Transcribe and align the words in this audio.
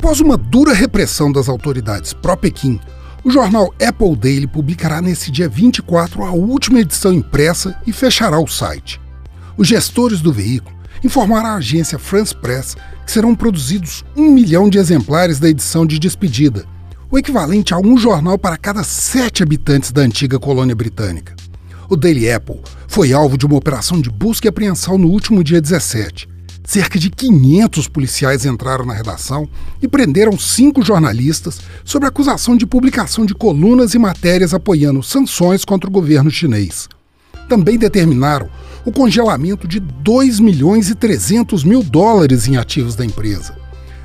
Após 0.00 0.18
uma 0.18 0.38
dura 0.38 0.72
repressão 0.72 1.30
das 1.30 1.46
autoridades 1.46 2.14
pró-Pequim, 2.14 2.80
o 3.22 3.30
jornal 3.30 3.70
Apple 3.86 4.16
Daily 4.16 4.46
publicará 4.46 5.02
nesse 5.02 5.30
dia 5.30 5.46
24 5.46 6.24
a 6.24 6.30
última 6.30 6.80
edição 6.80 7.12
impressa 7.12 7.78
e 7.86 7.92
fechará 7.92 8.40
o 8.40 8.48
site. 8.48 8.98
Os 9.58 9.68
gestores 9.68 10.22
do 10.22 10.32
veículo 10.32 10.74
informaram 11.04 11.50
à 11.50 11.54
agência 11.56 11.98
France 11.98 12.34
Press 12.34 12.78
que 13.04 13.12
serão 13.12 13.34
produzidos 13.34 14.02
um 14.16 14.30
milhão 14.30 14.70
de 14.70 14.78
exemplares 14.78 15.38
da 15.38 15.50
edição 15.50 15.84
de 15.84 15.98
despedida, 15.98 16.64
o 17.10 17.18
equivalente 17.18 17.74
a 17.74 17.78
um 17.78 17.98
jornal 17.98 18.38
para 18.38 18.56
cada 18.56 18.82
sete 18.82 19.42
habitantes 19.42 19.92
da 19.92 20.00
antiga 20.00 20.38
colônia 20.38 20.74
britânica. 20.74 21.36
O 21.90 21.94
Daily 21.94 22.32
Apple 22.32 22.62
foi 22.88 23.12
alvo 23.12 23.36
de 23.36 23.44
uma 23.44 23.56
operação 23.56 24.00
de 24.00 24.08
busca 24.08 24.46
e 24.46 24.48
apreensão 24.48 24.96
no 24.96 25.08
último 25.08 25.44
dia 25.44 25.60
17. 25.60 26.26
Cerca 26.64 26.98
de 26.98 27.10
500 27.10 27.88
policiais 27.88 28.44
entraram 28.44 28.84
na 28.84 28.94
redação 28.94 29.48
e 29.82 29.88
prenderam 29.88 30.38
cinco 30.38 30.82
jornalistas 30.84 31.60
sob 31.84 32.06
acusação 32.06 32.56
de 32.56 32.66
publicação 32.66 33.26
de 33.26 33.34
colunas 33.34 33.94
e 33.94 33.98
matérias 33.98 34.54
apoiando 34.54 35.02
sanções 35.02 35.64
contra 35.64 35.88
o 35.88 35.92
governo 35.92 36.30
chinês. 36.30 36.88
Também 37.48 37.76
determinaram 37.76 38.48
o 38.84 38.92
congelamento 38.92 39.66
de 39.66 39.80
2 39.80 40.38
milhões 40.38 40.90
e 40.90 40.94
300 40.94 41.64
mil 41.64 41.82
dólares 41.82 42.46
em 42.46 42.56
ativos 42.56 42.94
da 42.94 43.04
empresa. 43.04 43.56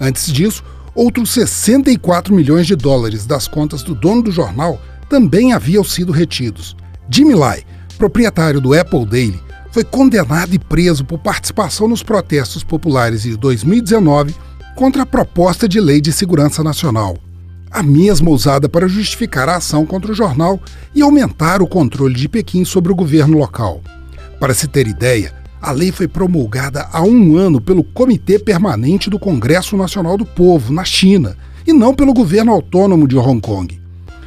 Antes 0.00 0.32
disso, 0.32 0.64
outros 0.94 1.30
64 1.30 2.34
milhões 2.34 2.66
de 2.66 2.74
dólares 2.74 3.24
das 3.24 3.46
contas 3.46 3.82
do 3.82 3.94
dono 3.94 4.22
do 4.22 4.32
jornal 4.32 4.80
também 5.08 5.52
haviam 5.52 5.84
sido 5.84 6.12
retidos. 6.12 6.76
Jimmy 7.08 7.34
Lai, 7.34 7.62
proprietário 7.96 8.60
do 8.60 8.78
Apple 8.78 9.06
Daily, 9.06 9.40
foi 9.70 9.84
condenado 9.84 10.54
e 10.54 10.58
preso 10.58 11.04
por 11.04 11.18
participação 11.18 11.88
nos 11.88 12.02
protestos 12.02 12.64
populares 12.64 13.22
de 13.22 13.36
2019 13.36 14.34
contra 14.74 15.02
a 15.02 15.06
proposta 15.06 15.68
de 15.68 15.80
lei 15.80 16.00
de 16.00 16.12
segurança 16.12 16.62
nacional, 16.62 17.18
a 17.70 17.82
mesma 17.82 18.30
usada 18.30 18.68
para 18.68 18.88
justificar 18.88 19.48
a 19.48 19.56
ação 19.56 19.84
contra 19.84 20.12
o 20.12 20.14
jornal 20.14 20.60
e 20.94 21.02
aumentar 21.02 21.60
o 21.60 21.66
controle 21.66 22.14
de 22.14 22.28
Pequim 22.28 22.64
sobre 22.64 22.92
o 22.92 22.94
governo 22.94 23.36
local. 23.36 23.82
Para 24.38 24.54
se 24.54 24.68
ter 24.68 24.86
ideia, 24.86 25.34
a 25.60 25.72
lei 25.72 25.90
foi 25.90 26.06
promulgada 26.06 26.88
há 26.92 27.02
um 27.02 27.36
ano 27.36 27.60
pelo 27.60 27.82
Comitê 27.82 28.38
Permanente 28.38 29.10
do 29.10 29.18
Congresso 29.18 29.76
Nacional 29.76 30.16
do 30.16 30.24
Povo, 30.24 30.72
na 30.72 30.84
China, 30.84 31.36
e 31.66 31.72
não 31.72 31.92
pelo 31.92 32.14
governo 32.14 32.52
autônomo 32.52 33.08
de 33.08 33.16
Hong 33.16 33.40
Kong. 33.40 33.80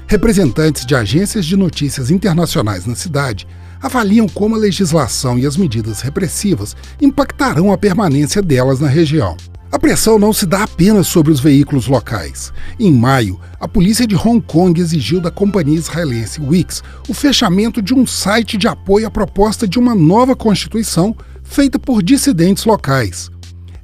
Representantes 0.06 0.86
de 0.86 0.94
agências 0.94 1.46
de 1.46 1.56
notícias 1.56 2.12
internacionais 2.12 2.86
na 2.86 2.96
cidade 2.96 3.48
avaliam 3.82 4.28
como 4.28 4.56
a 4.56 4.60
legislação 4.60 5.38
e 5.40 5.46
as 5.46 5.58
medidas 5.58 6.02
repressivas 6.02 6.76
impactarão 7.02 7.72
a 7.72 7.78
permanência 7.78 8.42
delas 8.42 8.80
na 8.80 8.88
região. 8.88 9.36
A 9.72 9.80
pressão 9.80 10.20
não 10.20 10.34
se 10.34 10.46
dá 10.46 10.64
apenas 10.64 11.08
sobre 11.08 11.32
os 11.32 11.40
veículos 11.40 11.88
locais. 11.88 12.52
Em 12.78 12.92
maio, 12.92 13.40
a 13.58 13.70
polícia 13.70 14.06
de 14.06 14.16
Hong 14.16 14.42
Kong 14.42 14.80
exigiu 14.80 15.22
da 15.22 15.32
companhia 15.32 15.78
israelense 15.78 16.42
Wix 16.42 16.84
o 17.08 17.14
fechamento 17.14 17.82
de 17.82 17.94
um 17.94 18.06
site 18.06 18.58
de 18.58 18.68
apoio 18.68 19.08
à 19.08 19.12
proposta 19.12 19.66
de 19.66 19.80
uma 19.80 19.96
nova 19.96 20.36
constituição 20.36 21.16
feita 21.42 21.80
por 21.80 22.04
dissidentes 22.04 22.66
locais. 22.66 23.32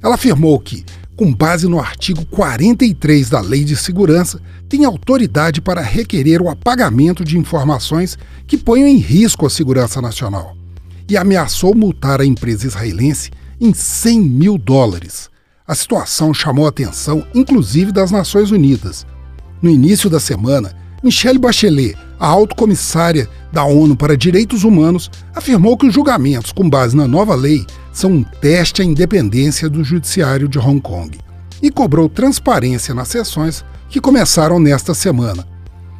Ela 0.02 0.16
afirmou 0.16 0.60
que, 0.60 0.84
com 1.18 1.34
base 1.34 1.66
no 1.66 1.80
artigo 1.80 2.24
43 2.26 3.28
da 3.28 3.40
Lei 3.40 3.64
de 3.64 3.76
Segurança, 3.76 4.40
tem 4.68 4.84
autoridade 4.84 5.60
para 5.60 5.80
requerer 5.80 6.40
o 6.40 6.48
apagamento 6.48 7.24
de 7.24 7.36
informações 7.36 8.16
que 8.46 8.56
ponham 8.56 8.86
em 8.86 8.98
risco 8.98 9.44
a 9.44 9.50
segurança 9.50 10.00
nacional 10.00 10.56
e 11.10 11.16
ameaçou 11.16 11.74
multar 11.74 12.20
a 12.20 12.24
empresa 12.24 12.68
israelense 12.68 13.32
em 13.60 13.74
100 13.74 14.20
mil 14.20 14.56
dólares. 14.56 15.28
A 15.66 15.74
situação 15.74 16.32
chamou 16.32 16.66
a 16.66 16.68
atenção, 16.68 17.26
inclusive, 17.34 17.90
das 17.90 18.12
Nações 18.12 18.52
Unidas. 18.52 19.04
No 19.60 19.68
início 19.68 20.08
da 20.08 20.20
semana, 20.20 20.72
Michelle 21.02 21.38
Bachelet, 21.40 21.96
a 22.20 22.28
alto-comissária 22.28 23.28
da 23.52 23.64
ONU 23.64 23.96
para 23.96 24.16
Direitos 24.16 24.62
Humanos, 24.62 25.10
afirmou 25.34 25.76
que 25.76 25.86
os 25.86 25.94
julgamentos 25.94 26.52
com 26.52 26.70
base 26.70 26.96
na 26.96 27.08
nova 27.08 27.34
lei 27.34 27.66
são 27.98 28.12
um 28.12 28.22
teste 28.22 28.80
à 28.80 28.84
independência 28.84 29.68
do 29.68 29.82
judiciário 29.82 30.46
de 30.46 30.56
Hong 30.56 30.80
Kong 30.80 31.18
e 31.60 31.68
cobrou 31.68 32.08
transparência 32.08 32.94
nas 32.94 33.08
sessões 33.08 33.64
que 33.88 34.00
começaram 34.00 34.60
nesta 34.60 34.94
semana. 34.94 35.44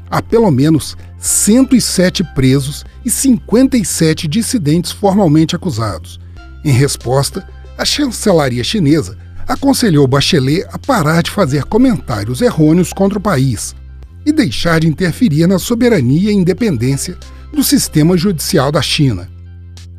Há 0.09 0.23
pelo 0.23 0.49
menos 0.53 0.97
107 1.19 2.23
presos 2.37 2.85
e 3.05 3.11
57 3.11 4.29
dissidentes 4.29 4.93
formalmente 4.93 5.57
acusados. 5.57 6.21
Em 6.65 6.71
resposta, 6.71 7.45
a 7.77 7.85
chancelaria 7.85 8.63
chinesa 8.63 9.19
aconselhou 9.49 10.07
Bachelet 10.07 10.69
a 10.71 10.79
parar 10.79 11.21
de 11.21 11.33
fazer 11.33 11.65
comentários 11.65 12.41
errôneos 12.41 12.93
contra 12.93 13.19
o 13.19 13.23
país 13.23 13.75
e 14.25 14.31
deixar 14.31 14.79
de 14.79 14.87
interferir 14.87 15.49
na 15.49 15.59
soberania 15.59 16.31
e 16.31 16.35
independência 16.35 17.19
do 17.53 17.65
sistema 17.65 18.17
judicial 18.17 18.71
da 18.71 18.81
China. 18.81 19.29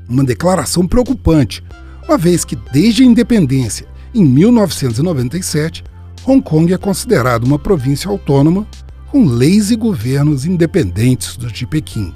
Uma 0.08 0.24
declaração 0.24 0.88
preocupante, 0.88 1.62
uma 2.10 2.18
vez 2.18 2.44
que, 2.44 2.56
desde 2.56 3.04
a 3.04 3.06
independência, 3.06 3.88
em 4.16 4.26
1997, 4.26 5.84
Hong 6.26 6.42
Kong 6.42 6.74
é 6.74 6.78
considerado 6.78 7.44
uma 7.44 7.60
província 7.60 8.10
autônoma 8.10 8.66
com 9.12 9.28
leis 9.28 9.70
e 9.70 9.76
governos 9.76 10.44
independentes 10.44 11.38
dos 11.38 11.54
de 11.54 11.68
Pequim. 11.68 12.12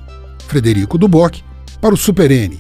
Frederico 0.48 0.98
Duboc, 0.98 1.42
para 1.80 1.94
o 1.94 1.98
Super 1.98 2.31
N. 2.31 2.58